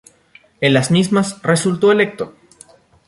En 0.61 0.73
las 0.73 0.89
mismas 0.89 1.39
resultó 1.43 1.91
electo. 1.91 2.33